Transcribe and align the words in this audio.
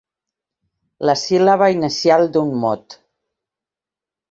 La 1.09 1.15
síl·laba 1.25 1.69
inicial 1.75 2.27
d'un 2.39 2.51
mot. 2.65 2.99